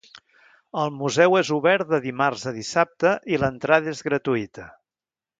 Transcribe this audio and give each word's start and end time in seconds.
El 0.83 0.87
museu 1.01 1.35
és 1.41 1.51
obert 1.57 1.91
de 1.91 1.99
dimarts 2.05 2.45
a 2.51 2.53
dissabte 2.55 3.11
i 3.35 3.39
l'entrada 3.43 3.93
és 3.95 4.01
gratuïta. 4.07 4.67